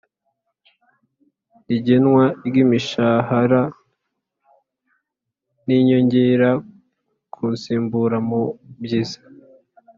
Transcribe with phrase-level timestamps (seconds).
[1.75, 3.61] igenwa ry’ imishahara
[5.65, 6.49] n’ inyongera
[7.33, 9.19] ku nsimburamubyizi